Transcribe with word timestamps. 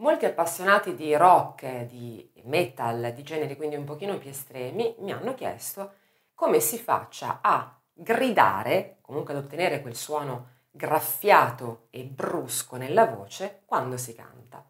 Molti 0.00 0.26
appassionati 0.26 0.94
di 0.94 1.16
rock, 1.16 1.86
di 1.86 2.30
metal, 2.44 3.12
di 3.12 3.24
generi 3.24 3.56
quindi 3.56 3.74
un 3.74 3.82
pochino 3.82 4.16
più 4.16 4.30
estremi, 4.30 4.94
mi 5.00 5.10
hanno 5.10 5.34
chiesto 5.34 5.94
come 6.34 6.60
si 6.60 6.78
faccia 6.78 7.40
a 7.42 7.76
gridare, 7.92 8.98
comunque 9.00 9.34
ad 9.34 9.42
ottenere 9.42 9.82
quel 9.82 9.96
suono 9.96 10.50
graffiato 10.70 11.88
e 11.90 12.04
brusco 12.04 12.76
nella 12.76 13.06
voce 13.06 13.62
quando 13.64 13.96
si 13.96 14.14
canta. 14.14 14.64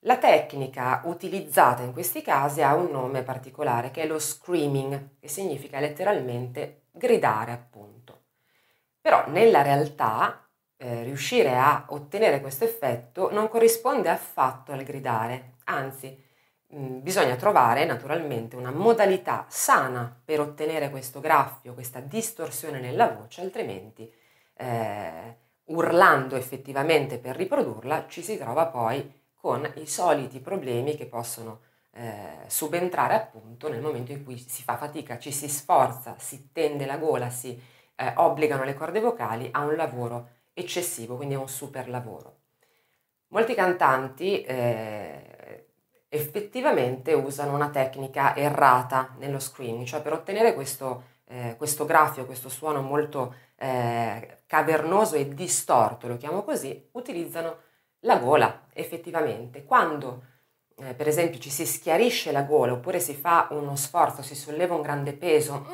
La 0.00 0.18
tecnica 0.18 1.02
utilizzata 1.04 1.84
in 1.84 1.92
questi 1.92 2.20
casi 2.20 2.62
ha 2.62 2.74
un 2.74 2.90
nome 2.90 3.22
particolare 3.22 3.92
che 3.92 4.02
è 4.02 4.06
lo 4.08 4.18
screaming, 4.18 5.18
che 5.20 5.28
significa 5.28 5.78
letteralmente 5.78 6.81
gridare 6.92 7.52
appunto. 7.52 8.20
Però 9.00 9.24
nella 9.28 9.62
realtà 9.62 10.46
eh, 10.76 11.02
riuscire 11.02 11.56
a 11.56 11.86
ottenere 11.88 12.40
questo 12.40 12.64
effetto 12.64 13.32
non 13.32 13.48
corrisponde 13.48 14.08
affatto 14.08 14.72
al 14.72 14.84
gridare, 14.84 15.54
anzi 15.64 16.16
mh, 16.68 16.76
mm, 16.76 17.02
bisogna 17.02 17.36
trovare 17.36 17.84
naturalmente 17.84 18.56
una 18.56 18.70
modalità 18.70 19.46
sana 19.48 20.20
per 20.24 20.40
ottenere 20.40 20.90
questo 20.90 21.20
graffio, 21.20 21.74
questa 21.74 22.00
distorsione 22.00 22.80
nella 22.80 23.08
voce, 23.08 23.40
altrimenti 23.40 24.12
eh, 24.54 25.36
urlando 25.64 26.36
effettivamente 26.36 27.18
per 27.18 27.36
riprodurla 27.36 28.06
ci 28.08 28.22
si 28.22 28.36
trova 28.36 28.66
poi 28.66 29.20
con 29.34 29.70
i 29.76 29.86
soliti 29.86 30.40
problemi 30.40 30.96
che 30.96 31.06
possono 31.06 31.60
eh, 31.94 32.44
subentrare 32.46 33.14
appunto 33.14 33.68
nel 33.68 33.80
momento 33.80 34.12
in 34.12 34.24
cui 34.24 34.38
si 34.38 34.62
fa 34.62 34.76
fatica, 34.76 35.18
ci 35.18 35.32
si 35.32 35.48
sforza, 35.48 36.16
si 36.18 36.50
tende 36.52 36.86
la 36.86 36.96
gola, 36.96 37.30
si 37.30 37.60
eh, 37.94 38.12
obbligano 38.16 38.64
le 38.64 38.74
corde 38.74 39.00
vocali 39.00 39.48
a 39.52 39.60
un 39.60 39.76
lavoro 39.76 40.28
eccessivo, 40.54 41.16
quindi 41.16 41.34
a 41.34 41.38
un 41.38 41.48
super 41.48 41.88
lavoro. 41.88 42.38
Molti 43.28 43.54
cantanti 43.54 44.42
eh, 44.42 45.66
effettivamente 46.08 47.14
usano 47.14 47.54
una 47.54 47.70
tecnica 47.70 48.36
errata 48.36 49.14
nello 49.18 49.38
screaming, 49.38 49.86
cioè 49.86 50.02
per 50.02 50.12
ottenere 50.12 50.52
questo, 50.54 51.04
eh, 51.24 51.54
questo 51.56 51.86
graffio, 51.86 52.26
questo 52.26 52.48
suono 52.50 52.82
molto 52.82 53.34
eh, 53.56 54.40
cavernoso 54.46 55.16
e 55.16 55.28
distorto, 55.28 56.08
lo 56.08 56.16
chiamo 56.18 56.42
così, 56.42 56.88
utilizzano 56.92 57.56
la 58.00 58.18
gola 58.18 58.66
effettivamente. 58.72 59.64
Quando 59.64 60.24
eh, 60.76 60.94
per 60.94 61.08
esempio 61.08 61.38
ci 61.38 61.50
si 61.50 61.66
schiarisce 61.66 62.32
la 62.32 62.42
gola 62.42 62.72
oppure 62.72 63.00
si 63.00 63.14
fa 63.14 63.48
uno 63.50 63.76
sforzo, 63.76 64.22
si 64.22 64.34
solleva 64.34 64.74
un 64.74 64.82
grande 64.82 65.12
peso 65.12 65.66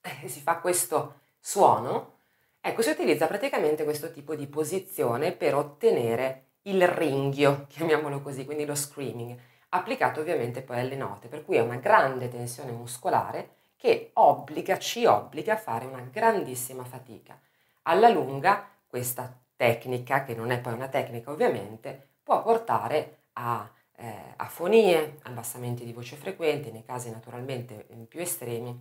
e 0.00 0.28
si 0.28 0.40
fa 0.40 0.58
questo 0.58 1.20
suono, 1.38 2.18
ecco 2.60 2.82
si 2.82 2.90
utilizza 2.90 3.26
praticamente 3.26 3.84
questo 3.84 4.10
tipo 4.10 4.34
di 4.34 4.46
posizione 4.46 5.32
per 5.32 5.54
ottenere 5.54 6.44
il 6.62 6.86
ringhio, 6.86 7.66
chiamiamolo 7.70 8.20
così, 8.20 8.44
quindi 8.44 8.64
lo 8.64 8.74
screaming, 8.74 9.38
applicato 9.70 10.20
ovviamente 10.20 10.62
poi 10.62 10.80
alle 10.80 10.96
note, 10.96 11.28
per 11.28 11.44
cui 11.44 11.56
è 11.56 11.60
una 11.60 11.76
grande 11.76 12.28
tensione 12.28 12.72
muscolare 12.72 13.56
che 13.76 14.10
obbliga, 14.14 14.78
ci 14.78 15.06
obbliga 15.06 15.54
a 15.54 15.58
fare 15.58 15.86
una 15.86 16.02
grandissima 16.02 16.84
fatica. 16.84 17.38
Alla 17.82 18.08
lunga 18.08 18.68
questa 18.86 19.34
tecnica, 19.56 20.22
che 20.24 20.34
non 20.34 20.50
è 20.50 20.60
poi 20.60 20.74
una 20.74 20.88
tecnica 20.88 21.30
ovviamente, 21.30 22.08
può 22.22 22.42
portare 22.42 23.22
a 23.34 23.68
eh, 24.00 24.34
afonie, 24.36 25.18
abbassamenti 25.22 25.84
di 25.84 25.92
voce 25.92 26.16
frequenti, 26.16 26.70
nei 26.70 26.84
casi 26.84 27.10
naturalmente 27.10 27.86
più 28.08 28.20
estremi, 28.20 28.74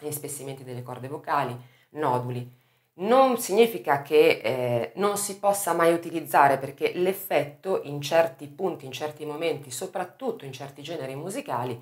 ispessimenti 0.00 0.64
delle 0.64 0.82
corde 0.82 1.08
vocali, 1.08 1.56
noduli. 1.90 2.58
Non 2.92 3.38
significa 3.38 4.02
che 4.02 4.40
eh, 4.42 4.92
non 4.96 5.16
si 5.16 5.38
possa 5.38 5.72
mai 5.72 5.94
utilizzare 5.94 6.58
perché 6.58 6.92
l'effetto 6.94 7.80
in 7.84 8.02
certi 8.02 8.46
punti, 8.46 8.84
in 8.84 8.92
certi 8.92 9.24
momenti, 9.24 9.70
soprattutto 9.70 10.44
in 10.44 10.52
certi 10.52 10.82
generi 10.82 11.14
musicali, 11.14 11.80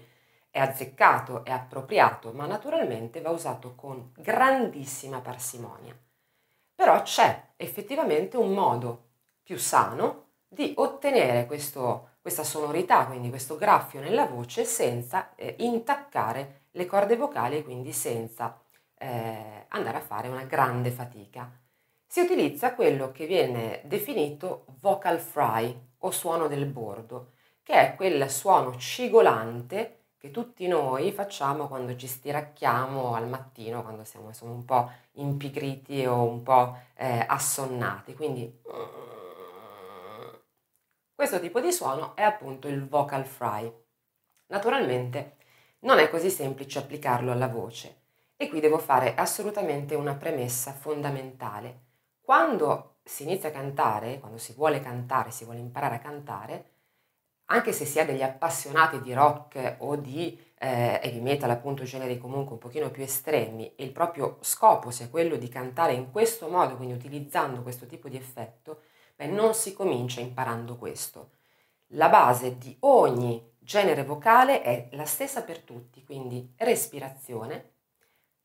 è 0.49 0.61
azzeccato, 0.61 1.45
è 1.45 1.51
appropriato, 1.51 2.33
ma 2.33 2.47
naturalmente 2.47 3.21
va 3.21 3.31
usato 3.31 3.75
con 3.75 4.13
grandissima 4.17 5.21
parsimonia. 5.21 5.97
Però 6.75 7.03
c'è 7.03 7.49
effettivamente 7.57 8.37
un 8.37 8.53
modo 8.53 9.07
più 9.43 9.59
sano 9.59 10.28
di 10.49 10.73
ottenere 10.77 11.47
questo, 11.47 12.13
questa 12.21 12.43
sonorità, 12.43 13.07
quindi 13.07 13.29
questo 13.29 13.57
graffio 13.57 14.01
nella 14.01 14.25
voce 14.25 14.65
senza 14.65 15.35
eh, 15.35 15.57
intaccare 15.59 16.63
le 16.73 16.87
corde 16.87 17.17
vocali 17.17 17.59
e 17.59 17.65
quindi 17.65 17.93
senza 17.93 18.59
eh, 18.97 19.67
andare 19.69 19.99
a 19.99 20.03
fare 20.03 20.29
una 20.29 20.45
grande 20.45 20.91
fatica. 20.91 21.51
Si 22.07 22.21
utilizza 22.21 22.75
quello 22.75 23.13
che 23.13 23.27
viene 23.27 23.83
definito 23.85 24.65
vocal 24.81 25.19
fry 25.19 25.79
o 25.99 26.11
suono 26.11 26.49
del 26.49 26.65
bordo, 26.65 27.33
che 27.63 27.75
è 27.75 27.95
quel 27.97 28.31
suono 28.31 28.77
cigolante 28.77 29.99
che 30.19 30.31
tutti 30.31 30.67
noi 30.67 31.13
facciamo 31.13 31.69
quando 31.69 31.95
ci 31.95 32.07
stiracchiamo 32.07 33.15
al 33.15 33.29
mattino, 33.29 33.83
quando 33.83 34.05
siamo 34.05 34.29
insomma, 34.29 34.53
un 34.53 34.65
po' 34.65 34.91
impigriti 35.13 36.05
o 36.07 36.23
un 36.23 36.43
po' 36.43 36.77
eh, 36.97 37.25
assonnati. 37.27 38.15
Quindi 38.15 38.61
questo 41.19 41.41
tipo 41.41 41.59
di 41.59 41.73
suono 41.73 42.15
è 42.15 42.23
appunto 42.23 42.69
il 42.69 42.87
vocal 42.87 43.25
fry. 43.25 43.69
Naturalmente 44.47 45.39
non 45.81 45.99
è 45.99 46.09
così 46.11 46.31
semplice 46.31 46.79
applicarlo 46.79 47.33
alla 47.33 47.49
voce 47.49 48.03
e 48.37 48.49
qui 48.49 48.61
devo 48.61 48.79
fare 48.79 49.17
assolutamente 49.17 49.97
una 49.97 50.15
premessa 50.15 50.73
fondamentale. 50.73 51.81
Quando 52.21 52.99
si 53.03 53.25
inizia 53.25 53.49
a 53.49 53.53
cantare, 53.53 54.21
quando 54.21 54.39
si 54.39 54.53
vuole 54.53 54.79
cantare, 54.79 55.33
si 55.33 55.43
vuole 55.43 55.59
imparare 55.59 55.97
a 55.97 55.99
cantare, 55.99 56.71
anche 57.47 57.73
se 57.73 57.85
si 57.85 57.99
è 57.99 58.07
degli 58.07 58.23
appassionati 58.23 59.01
di 59.01 59.13
rock 59.13 59.75
o 59.79 59.97
di 59.97 60.41
eh, 60.57 61.01
heavy 61.03 61.19
metal, 61.19 61.51
appunto 61.51 61.83
generi 61.83 62.17
comunque 62.17 62.53
un 62.53 62.61
pochino 62.61 62.93
più 62.93 63.03
estremi, 63.03 63.75
e 63.75 63.83
il 63.83 63.91
proprio 63.91 64.39
scopo 64.43 64.93
sia 64.93 65.09
quello 65.09 65.35
di 65.35 65.49
cantare 65.49 65.95
in 65.95 66.13
questo 66.13 66.47
modo, 66.47 66.77
quindi 66.77 66.95
utilizzando 66.95 67.63
questo 67.63 67.87
tipo 67.87 68.09
di 68.09 68.17
effetto, 68.17 68.83
beh, 69.19 69.27
non 69.27 69.53
si 69.55 69.73
comincia 69.73 70.21
imparando 70.21 70.77
questo. 70.77 71.33
La 71.93 72.09
base 72.09 72.57
di 72.57 72.77
ogni 72.81 73.57
genere 73.59 74.05
vocale 74.05 74.63
è 74.63 74.89
la 74.93 75.05
stessa 75.05 75.43
per 75.43 75.61
tutti, 75.63 76.05
quindi 76.05 76.55
respirazione, 76.57 77.73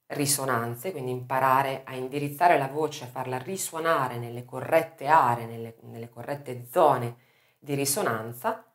risonanze, 0.08 0.92
quindi 0.92 1.12
imparare 1.12 1.84
a 1.86 1.96
indirizzare 1.96 2.58
la 2.58 2.68
voce, 2.68 3.04
a 3.04 3.08
farla 3.08 3.38
risuonare 3.38 4.18
nelle 4.18 4.46
corrette 4.46 5.06
aree, 5.06 5.46
nelle, 5.46 5.76
nelle 5.82 6.10
corrette 6.10 6.66
zone 6.72 7.18
di 7.60 7.76
risonanza, 7.76 8.66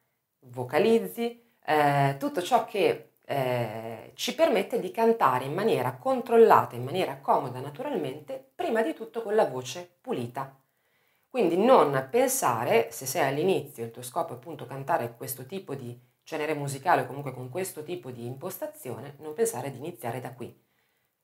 vocalizzi, 0.41 1.43
eh, 1.65 2.17
tutto 2.19 2.43
ciò 2.43 2.65
che 2.65 3.15
eh, 3.25 4.13
ci 4.15 4.35
permette 4.35 4.79
di 4.79 4.91
cantare 4.91 5.45
in 5.45 5.53
maniera 5.53 5.97
controllata, 5.97 6.77
in 6.77 6.85
maniera 6.85 7.19
comoda 7.19 7.59
naturalmente, 7.61 8.53
prima 8.55 8.83
di 8.83 8.95
tutto 8.95 9.23
con 9.23 9.35
la 9.35 9.45
voce 9.45 9.99
pulita. 10.01 10.58
Quindi 11.31 11.57
non 11.57 12.09
pensare, 12.11 12.91
se 12.91 13.05
sei 13.05 13.29
all'inizio, 13.29 13.85
il 13.85 13.91
tuo 13.91 14.03
scopo 14.03 14.33
è 14.33 14.37
appunto 14.37 14.67
cantare 14.67 15.15
questo 15.15 15.45
tipo 15.45 15.75
di 15.75 15.99
genere 16.23 16.55
musicale 16.55 17.03
o 17.03 17.07
comunque 17.07 17.33
con 17.33 17.49
questo 17.49 17.83
tipo 17.83 18.11
di 18.11 18.25
impostazione, 18.25 19.17
non 19.21 19.35
pensare 19.35 19.71
di 19.71 19.79
iniziare 19.79 20.21
da 20.21 20.33
qui. 20.33 20.55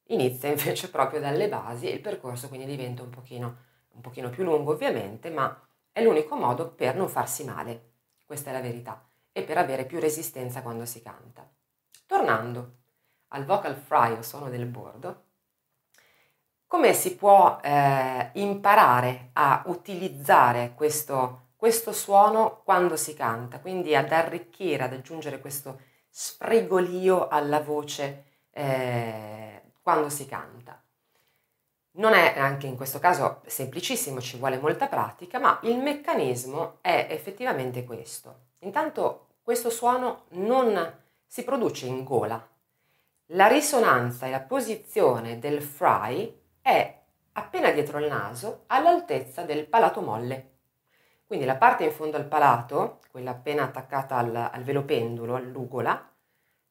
Inizia 0.09 0.49
invece 0.53 0.91
proprio 0.91 1.21
dalle 1.21 1.49
basi 1.49 1.89
e 1.89 1.95
il 1.95 2.01
percorso 2.01 2.49
quindi 2.49 2.67
diventa 2.67 3.03
un 3.03 3.11
pochino, 3.11 3.57
un 3.91 4.01
pochino 4.01 4.31
più 4.31 4.45
lungo 4.45 4.73
ovviamente, 4.73 5.31
ma 5.31 5.59
è 5.91 6.03
l'unico 6.03 6.37
modo 6.37 6.71
per 6.73 6.97
non 6.97 7.09
farsi 7.09 7.45
male. 7.45 7.93
Questa 8.27 8.51
è 8.51 8.53
la 8.53 8.61
verità 8.61 9.07
e 9.33 9.43
per 9.43 9.59
avere 9.59 9.87
più 9.87 9.99
resistenza 10.01 10.63
quando 10.63 10.85
si 10.85 11.03
canta. 11.03 11.51
Tornando 12.07 12.79
al 13.29 13.45
vocal 13.45 13.75
fry 13.75 14.13
o 14.13 14.23
suono 14.23 14.49
del 14.51 14.67
bordo, 14.67 15.24
come 16.75 16.93
si 16.93 17.15
può 17.15 17.61
eh, 17.63 18.31
imparare 18.33 19.31
a 19.35 19.63
utilizzare 19.67 20.73
questo, 20.75 21.51
questo 21.55 21.93
suono 21.93 22.63
quando 22.65 22.97
si 22.97 23.15
canta, 23.15 23.61
quindi 23.61 23.95
ad 23.95 24.11
arricchire, 24.11 24.83
ad 24.83 24.93
aggiungere 24.93 25.39
questo 25.39 25.79
sfrigolio 26.11 27.29
alla 27.29 27.61
voce 27.61 28.25
eh, 28.51 29.63
quando 29.83 30.09
si 30.09 30.27
canta. 30.27 30.83
Non 31.93 32.13
è 32.13 32.37
anche 32.37 32.67
in 32.67 32.75
questo 32.75 32.99
caso 32.99 33.43
semplicissimo, 33.47 34.21
ci 34.21 34.37
vuole 34.37 34.59
molta 34.59 34.89
pratica, 34.89 35.39
ma 35.39 35.61
il 35.63 35.79
meccanismo 35.79 36.79
è 36.81 37.07
effettivamente 37.09 37.85
questo. 37.85 38.47
Intanto 38.59 39.29
questo 39.45 39.71
suono 39.71 40.25
non 40.31 40.93
si 41.25 41.45
produce 41.45 41.87
in 41.87 42.03
gola. 42.03 42.45
La 43.27 43.47
risonanza 43.47 44.27
e 44.27 44.31
la 44.31 44.41
posizione 44.41 45.39
del 45.39 45.63
fry 45.63 46.43
è 46.65 46.99
appena 47.33 47.71
dietro 47.73 47.99
il 47.99 48.07
naso 48.07 48.65
all'altezza 48.69 49.43
del 49.43 49.67
palato 49.67 50.01
molle. 50.01 50.53
Quindi 51.27 51.45
la 51.45 51.57
parte 51.57 51.85
in 51.85 51.93
fondo 51.93 52.17
al 52.17 52.25
palato, 52.25 53.01
quella 53.11 53.33
appena 53.33 53.65
attaccata 53.65 54.17
al, 54.17 54.35
al 54.35 54.63
velo 54.63 54.83
pendulo, 54.83 55.35
all'ugola, 55.35 56.11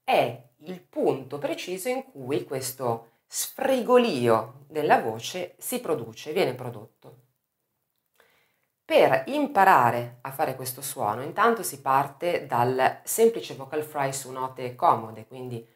è 0.04 0.44
il 0.58 0.82
punto 0.82 1.38
preciso 1.38 1.90
in 1.90 2.06
cui 2.12 2.44
questo 2.44 3.12
sfrigolio 3.28 4.66
della 4.68 5.00
voce 5.00 5.54
si 5.60 5.80
produce, 5.80 6.34
viene 6.34 6.56
prodotto. 6.56 7.18
Per 8.84 9.26
imparare 9.28 10.18
a 10.22 10.32
fare 10.32 10.56
questo 10.56 10.82
suono, 10.82 11.22
intanto 11.22 11.62
si 11.62 11.82
parte 11.82 12.48
dal 12.48 13.02
semplice 13.04 13.54
vocal 13.54 13.84
fry 13.84 14.12
su 14.12 14.32
note 14.32 14.74
comode, 14.74 15.28
quindi 15.28 15.68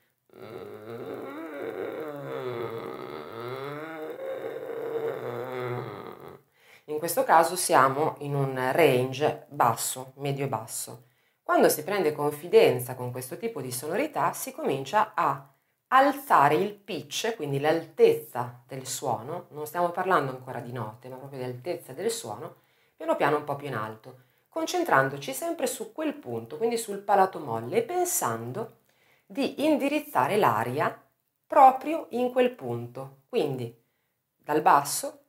in 6.90 7.00
questo 7.00 7.24
caso 7.24 7.56
siamo 7.56 8.16
in 8.20 8.34
un 8.34 8.72
range 8.72 9.46
basso, 9.50 10.14
medio-basso. 10.16 11.08
Quando 11.44 11.68
si 11.70 11.84
prende 11.84 12.14
confidenza 12.14 12.96
con 12.96 13.12
questo 13.12 13.38
tipo 13.38 13.62
di 13.62 13.72
sonorità 13.72 14.32
si 14.34 14.54
comincia 14.54 15.12
a 15.14 15.54
alzare 15.90 16.56
il 16.56 16.74
pitch, 16.74 17.36
quindi 17.36 17.60
l'altezza 17.60 18.64
del 18.66 18.86
suono, 18.86 19.48
non 19.52 19.66
stiamo 19.66 19.90
parlando 19.90 20.32
ancora 20.32 20.60
di 20.60 20.72
note, 20.72 21.10
ma 21.10 21.18
proprio 21.18 21.40
di 21.40 21.46
altezza 21.46 21.94
del 21.94 22.10
suono, 22.10 22.56
piano 22.96 23.16
piano 23.16 23.38
un 23.38 23.44
po' 23.44 23.56
più 23.56 23.68
in 23.68 23.76
alto, 23.76 24.24
concentrandoci 24.50 25.34
sempre 25.34 25.68
su 25.68 25.92
quel 25.92 26.14
punto, 26.14 26.58
quindi 26.58 26.78
sul 26.78 27.00
palato 27.00 27.40
molle, 27.40 27.84
pensando 27.84 28.80
di 29.26 29.66
indirizzare 29.66 30.38
l'aria 30.38 31.02
proprio 31.46 32.08
in 32.12 32.32
quel 32.32 32.52
punto. 32.52 33.20
Quindi 33.28 33.78
dal 34.38 34.62
basso 34.62 35.20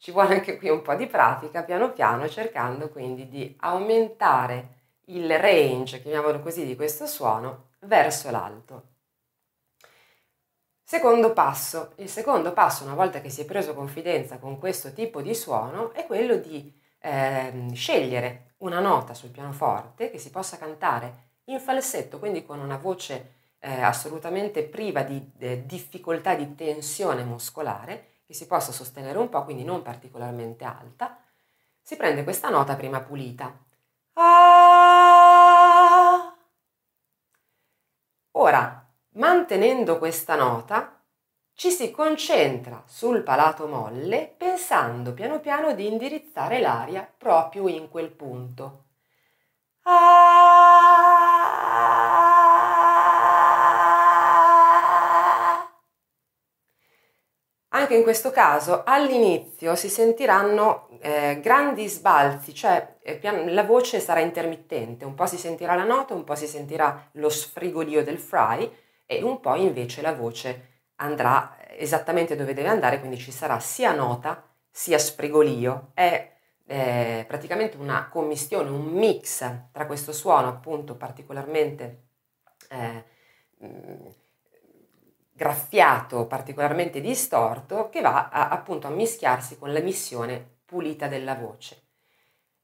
ci 0.00 0.12
vuole 0.12 0.32
anche 0.32 0.56
qui 0.56 0.70
un 0.70 0.80
po' 0.80 0.94
di 0.94 1.06
pratica, 1.06 1.62
piano 1.62 1.92
piano, 1.92 2.26
cercando 2.26 2.88
quindi 2.88 3.28
di 3.28 3.54
aumentare 3.60 4.78
il 5.06 5.38
range, 5.38 6.00
chiamiamolo 6.00 6.40
così, 6.40 6.64
di 6.64 6.74
questo 6.74 7.06
suono 7.06 7.72
verso 7.80 8.30
l'alto. 8.30 8.84
Secondo 10.82 11.34
passo. 11.34 11.92
Il 11.96 12.08
secondo 12.08 12.54
passo, 12.54 12.84
una 12.84 12.94
volta 12.94 13.20
che 13.20 13.28
si 13.28 13.42
è 13.42 13.44
preso 13.44 13.74
confidenza 13.74 14.38
con 14.38 14.58
questo 14.58 14.94
tipo 14.94 15.20
di 15.20 15.34
suono, 15.34 15.92
è 15.92 16.06
quello 16.06 16.36
di 16.36 16.74
eh, 17.00 17.68
scegliere 17.74 18.54
una 18.58 18.80
nota 18.80 19.12
sul 19.12 19.28
pianoforte 19.28 20.10
che 20.10 20.18
si 20.18 20.30
possa 20.30 20.56
cantare 20.56 21.28
in 21.44 21.60
falsetto, 21.60 22.18
quindi 22.18 22.46
con 22.46 22.58
una 22.58 22.78
voce 22.78 23.34
eh, 23.58 23.82
assolutamente 23.82 24.62
priva 24.62 25.02
di 25.02 25.30
eh, 25.40 25.66
difficoltà 25.66 26.34
di 26.34 26.54
tensione 26.54 27.22
muscolare, 27.22 28.06
che 28.30 28.36
si 28.36 28.46
possa 28.46 28.70
sostenere 28.70 29.18
un 29.18 29.28
po', 29.28 29.42
quindi 29.42 29.64
non 29.64 29.82
particolarmente 29.82 30.62
alta, 30.62 31.18
si 31.82 31.96
prende 31.96 32.22
questa 32.22 32.48
nota 32.48 32.76
prima 32.76 33.00
pulita. 33.00 33.52
Ah! 34.12 35.02
Ora, 38.30 38.88
mantenendo 39.14 39.98
questa 39.98 40.36
nota, 40.36 41.02
ci 41.54 41.72
si 41.72 41.90
concentra 41.90 42.84
sul 42.86 43.24
palato 43.24 43.66
molle 43.66 44.32
pensando 44.38 45.12
piano 45.12 45.40
piano 45.40 45.74
di 45.74 45.88
indirizzare 45.88 46.60
l'aria 46.60 47.12
proprio 47.18 47.66
in 47.66 47.88
quel 47.88 48.12
punto. 48.12 48.84
Ah! 49.82 50.29
Anche 57.80 57.96
in 57.96 58.02
questo 58.02 58.30
caso 58.30 58.82
all'inizio 58.84 59.74
si 59.74 59.88
sentiranno 59.88 60.90
eh, 61.00 61.40
grandi 61.40 61.88
sbalzi, 61.88 62.52
cioè 62.54 62.96
eh, 63.00 63.50
la 63.50 63.62
voce 63.62 64.00
sarà 64.00 64.20
intermittente, 64.20 65.06
un 65.06 65.14
po' 65.14 65.24
si 65.24 65.38
sentirà 65.38 65.74
la 65.74 65.84
nota, 65.84 66.12
un 66.12 66.22
po' 66.22 66.34
si 66.34 66.46
sentirà 66.46 67.08
lo 67.12 67.30
sfrigolio 67.30 68.04
del 68.04 68.18
fry 68.18 68.70
e 69.06 69.22
un 69.22 69.40
po' 69.40 69.54
invece 69.54 70.02
la 70.02 70.12
voce 70.12 70.82
andrà 70.96 71.56
esattamente 71.70 72.36
dove 72.36 72.52
deve 72.52 72.68
andare, 72.68 72.98
quindi 72.98 73.16
ci 73.16 73.32
sarà 73.32 73.58
sia 73.60 73.94
nota 73.94 74.46
sia 74.70 74.98
sfrigolio. 74.98 75.92
È 75.94 76.32
eh, 76.66 77.24
praticamente 77.26 77.78
una 77.78 78.10
commistione, 78.10 78.68
un 78.68 78.84
mix 78.88 79.42
tra 79.72 79.86
questo 79.86 80.12
suono 80.12 80.48
appunto 80.48 80.96
particolarmente 80.96 82.02
eh, 82.68 83.04
graffiato 85.40 86.26
particolarmente 86.26 87.00
distorto 87.00 87.88
che 87.88 88.02
va 88.02 88.28
a, 88.28 88.50
appunto 88.50 88.86
a 88.86 88.90
mischiarsi 88.90 89.56
con 89.56 89.72
l'emissione 89.72 90.58
pulita 90.66 91.08
della 91.08 91.34
voce. 91.34 91.84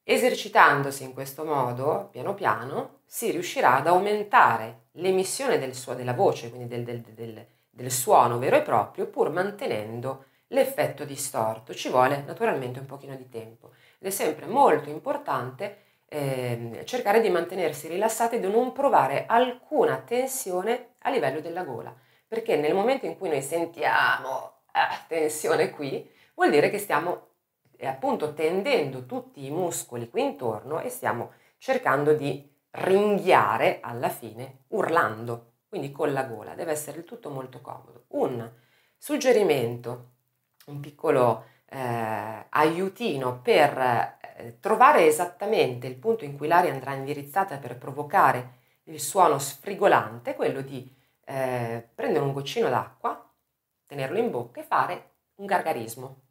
Esercitandosi 0.04 1.02
in 1.02 1.14
questo 1.14 1.46
modo, 1.46 2.10
piano 2.12 2.34
piano, 2.34 2.98
si 3.06 3.30
riuscirà 3.30 3.76
ad 3.76 3.86
aumentare 3.86 4.88
l'emissione 4.92 5.58
del 5.58 5.74
suo, 5.74 5.94
della 5.94 6.12
voce, 6.12 6.50
quindi 6.50 6.68
del, 6.68 6.84
del, 6.84 7.00
del, 7.00 7.46
del 7.70 7.90
suono 7.90 8.38
vero 8.38 8.56
e 8.56 8.62
proprio, 8.62 9.06
pur 9.06 9.30
mantenendo 9.30 10.26
l'effetto 10.48 11.06
distorto. 11.06 11.72
Ci 11.72 11.88
vuole 11.88 12.24
naturalmente 12.26 12.78
un 12.78 12.86
pochino 12.86 13.16
di 13.16 13.30
tempo 13.30 13.72
ed 13.98 14.08
è 14.08 14.10
sempre 14.10 14.44
molto 14.44 14.90
importante 14.90 15.78
eh, 16.08 16.82
cercare 16.84 17.22
di 17.22 17.30
mantenersi 17.30 17.88
rilassati 17.88 18.36
e 18.36 18.40
di 18.40 18.50
non 18.50 18.72
provare 18.72 19.24
alcuna 19.26 19.96
tensione 19.96 20.96
a 20.98 21.08
livello 21.08 21.40
della 21.40 21.64
gola 21.64 22.04
perché 22.26 22.56
nel 22.56 22.74
momento 22.74 23.06
in 23.06 23.16
cui 23.16 23.28
noi 23.28 23.42
sentiamo 23.42 24.62
eh, 24.72 25.04
tensione 25.08 25.70
qui, 25.70 26.10
vuol 26.34 26.50
dire 26.50 26.70
che 26.70 26.78
stiamo 26.78 27.28
eh, 27.76 27.86
appunto 27.86 28.34
tendendo 28.34 29.06
tutti 29.06 29.44
i 29.44 29.50
muscoli 29.50 30.08
qui 30.08 30.22
intorno 30.22 30.80
e 30.80 30.88
stiamo 30.88 31.32
cercando 31.58 32.12
di 32.12 32.54
ringhiare 32.70 33.78
alla 33.80 34.08
fine 34.08 34.64
urlando, 34.68 35.52
quindi 35.68 35.90
con 35.90 36.12
la 36.12 36.24
gola, 36.24 36.54
deve 36.54 36.72
essere 36.72 36.98
il 36.98 37.04
tutto 37.04 37.30
molto 37.30 37.60
comodo. 37.60 38.04
Un 38.08 38.50
suggerimento, 38.96 40.10
un 40.66 40.80
piccolo 40.80 41.44
eh, 41.68 42.46
aiutino 42.48 43.40
per 43.40 43.78
eh, 43.78 44.58
trovare 44.60 45.06
esattamente 45.06 45.86
il 45.86 45.96
punto 45.96 46.24
in 46.24 46.36
cui 46.36 46.48
l'aria 46.48 46.72
andrà 46.72 46.92
indirizzata 46.92 47.58
per 47.58 47.78
provocare 47.78 48.64
il 48.84 49.00
suono 49.00 49.38
sfrigolante, 49.38 50.34
quello 50.34 50.60
di 50.60 50.94
eh, 51.26 51.88
prendere 51.94 52.24
un 52.24 52.32
goccino 52.32 52.68
d'acqua, 52.68 53.28
tenerlo 53.84 54.18
in 54.18 54.30
bocca 54.30 54.60
e 54.60 54.64
fare 54.64 55.10
un 55.36 55.46
gargarismo. 55.46 56.22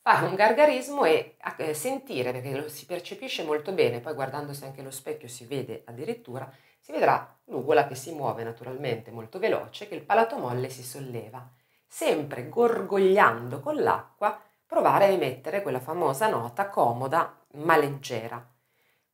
Fare 0.00 0.26
un 0.26 0.36
gargarismo 0.36 1.04
e 1.04 1.36
eh, 1.58 1.74
sentire, 1.74 2.32
perché 2.32 2.56
lo 2.56 2.68
si 2.68 2.86
percepisce 2.86 3.44
molto 3.44 3.72
bene, 3.72 4.00
poi 4.00 4.14
guardandosi 4.14 4.64
anche 4.64 4.80
allo 4.80 4.90
specchio 4.90 5.28
si 5.28 5.44
vede 5.44 5.82
addirittura, 5.86 6.50
si 6.78 6.92
vedrà 6.92 7.36
l'ugola 7.46 7.86
che 7.86 7.94
si 7.94 8.12
muove 8.12 8.44
naturalmente 8.44 9.10
molto 9.10 9.38
veloce, 9.38 9.88
che 9.88 9.96
il 9.96 10.04
palato 10.04 10.38
molle 10.38 10.70
si 10.70 10.82
solleva. 10.82 11.46
Sempre 11.86 12.48
gorgogliando 12.48 13.60
con 13.60 13.74
l'acqua, 13.76 14.40
provare 14.64 15.06
a 15.06 15.08
emettere 15.08 15.62
quella 15.62 15.80
famosa 15.80 16.28
nota 16.28 16.68
comoda 16.68 17.44
ma 17.54 17.76
leggera. 17.76 18.36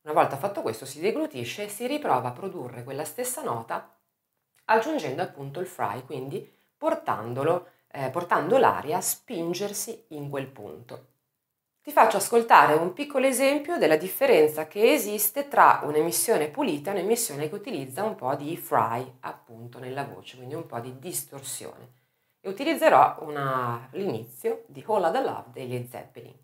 Una 0.01 0.13
volta 0.13 0.37
fatto 0.37 0.61
questo 0.61 0.85
si 0.85 0.99
deglutisce 0.99 1.63
e 1.63 1.69
si 1.69 1.87
riprova 1.87 2.27
a 2.27 2.31
produrre 2.31 2.83
quella 2.83 3.05
stessa 3.05 3.41
nota 3.41 3.89
aggiungendo 4.65 5.21
appunto 5.21 5.59
il 5.59 5.67
fry, 5.67 6.03
quindi 6.05 6.51
portandolo, 6.77 7.69
eh, 7.91 8.09
portando 8.09 8.57
l'aria 8.57 8.97
a 8.97 9.01
spingersi 9.01 10.05
in 10.09 10.29
quel 10.29 10.47
punto. 10.47 11.13
Ti 11.85 11.91
faccio 11.91 12.17
ascoltare 12.17 12.73
un 12.73 12.93
piccolo 12.93 13.27
esempio 13.27 13.77
della 13.77 13.95
differenza 13.95 14.67
che 14.67 14.91
esiste 14.91 15.47
tra 15.47 15.81
un'emissione 15.83 16.49
pulita 16.49 16.89
e 16.89 16.93
un'emissione 16.93 17.47
che 17.47 17.53
utilizza 17.53 18.03
un 18.03 18.15
po' 18.15 18.33
di 18.33 18.57
fry 18.57 19.17
appunto 19.19 19.77
nella 19.77 20.03
voce, 20.03 20.35
quindi 20.35 20.55
un 20.55 20.65
po' 20.65 20.79
di 20.79 20.97
distorsione. 20.97 21.91
E 22.41 22.49
utilizzerò 22.49 23.17
una, 23.19 23.87
l'inizio 23.91 24.63
di 24.67 24.83
of 24.87 25.11
the 25.11 25.21
Love 25.21 25.45
degli 25.51 25.87
Zeppelin. 25.87 26.35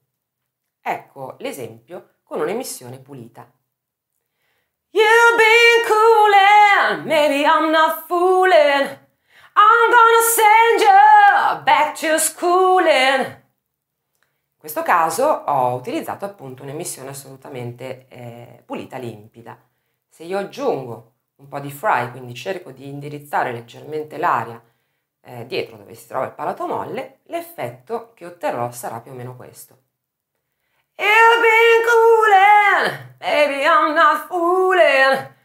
Ecco 0.80 1.36
l'esempio 1.40 2.18
con 2.24 2.40
un'emissione 2.40 3.00
pulita. 3.00 3.52
You've 4.92 5.38
been 5.38 5.86
coolin', 6.72 7.06
maybe 7.06 7.44
I'm 7.46 7.72
not 7.72 8.06
fooling. 8.08 9.00
I'm 9.54 9.92
gonna 9.92 10.22
send 10.34 10.82
you 10.82 11.64
back 11.64 11.96
to 12.00 12.18
schooling. 12.18 13.40
In 14.54 14.58
questo 14.58 14.84
caso 14.84 15.26
ho 15.26 15.76
utilizzato 15.76 16.26
appunto 16.26 16.64
un'emissione 16.64 17.10
assolutamente 17.10 18.06
eh, 18.10 18.64
pulita, 18.66 18.98
limpida. 18.98 19.58
Se 20.08 20.24
io 20.24 20.38
aggiungo 20.38 21.14
un 21.38 21.48
po' 21.48 21.60
di 21.60 21.72
fry, 21.72 22.12
quindi 22.12 22.34
cerco 22.36 22.72
di 22.72 22.88
indirizzare 22.88 23.52
leggermente 23.52 24.18
l'aria 24.18 24.62
eh, 25.24 25.46
dietro 25.48 25.78
dove 25.78 25.96
si 25.96 26.08
trova 26.08 26.26
il 26.26 26.34
palato 26.34 26.68
molle, 26.68 27.20
l'effetto 27.24 28.12
che 28.14 28.26
otterrò 28.26 28.72
sarà 28.72 29.00
più 29.00 29.12
o 29.12 29.16
meno 29.16 29.36
questo. 29.36 29.80
You've 30.96 31.42
been 31.42 31.82
coolin', 31.88 33.16
baby, 33.18 33.64
I'm 33.66 33.96
not 33.96 34.28
fooling. 34.28 35.40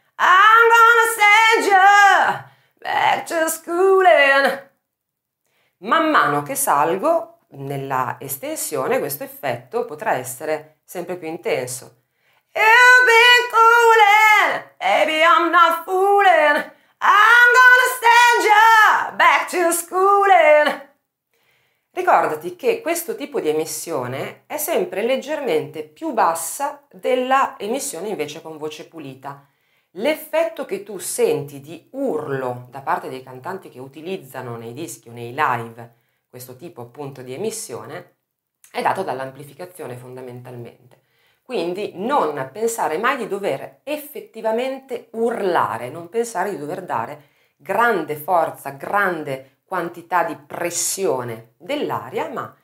Man 5.80 6.08
mano 6.08 6.42
che 6.42 6.54
salgo, 6.54 7.40
nella 7.50 8.16
estensione 8.18 8.98
questo 8.98 9.24
effetto 9.24 9.84
potrà 9.84 10.14
essere 10.14 10.78
sempre 10.84 11.18
più 11.18 11.28
intenso. 11.28 12.04
You've 12.54 13.04
been 13.04 13.50
cooling, 13.52 14.70
baby 14.78 15.20
I'm 15.20 15.50
not 15.50 15.84
fooling, 15.84 16.72
I'm 16.98 17.52
gonna 17.52 17.90
send 18.00 18.44
you 18.46 19.16
back 19.16 19.50
to 19.50 19.70
schooling. 19.70 20.88
Ricordati 21.90 22.56
che 22.56 22.80
questo 22.80 23.14
tipo 23.14 23.38
di 23.40 23.50
emissione 23.50 24.44
è 24.46 24.56
sempre 24.56 25.02
leggermente 25.02 25.82
più 25.82 26.14
bassa 26.14 26.86
della 26.90 27.56
emissione 27.58 28.08
invece 28.08 28.40
con 28.40 28.56
voce 28.56 28.88
pulita. 28.88 29.46
L'effetto 29.98 30.66
che 30.66 30.82
tu 30.82 30.98
senti 30.98 31.60
di 31.60 31.88
urlo 31.92 32.66
da 32.70 32.82
parte 32.82 33.08
dei 33.08 33.22
cantanti 33.22 33.70
che 33.70 33.78
utilizzano 33.78 34.56
nei 34.56 34.74
dischi 34.74 35.08
o 35.08 35.12
nei 35.12 35.34
live 35.34 35.94
questo 36.28 36.54
tipo 36.56 36.82
appunto 36.82 37.22
di 37.22 37.32
emissione 37.32 38.16
è 38.70 38.82
dato 38.82 39.02
dall'amplificazione 39.02 39.96
fondamentalmente. 39.96 41.00
Quindi 41.40 41.92
non 41.94 42.50
pensare 42.52 42.98
mai 42.98 43.16
di 43.16 43.26
dover 43.26 43.80
effettivamente 43.84 45.08
urlare, 45.12 45.88
non 45.88 46.10
pensare 46.10 46.50
di 46.50 46.58
dover 46.58 46.84
dare 46.84 47.28
grande 47.56 48.16
forza, 48.16 48.72
grande 48.72 49.60
quantità 49.64 50.24
di 50.24 50.36
pressione 50.36 51.54
dell'aria, 51.56 52.28
ma 52.28 52.54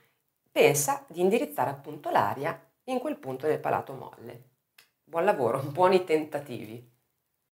pensa 0.51 1.03
di 1.09 1.21
indirizzare 1.23 1.71
appunto 1.71 2.11
l'aria 2.11 2.61
in 2.85 2.99
quel 2.99 3.17
punto 3.17 3.47
del 3.47 3.59
palato 3.59 3.95
molle. 3.95 4.51
Buon 5.03 5.25
lavoro, 5.25 5.61
buoni 5.73 6.05
tentativi. 6.05 6.92